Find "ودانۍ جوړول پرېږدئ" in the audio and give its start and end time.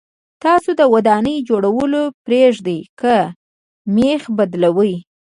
0.93-2.79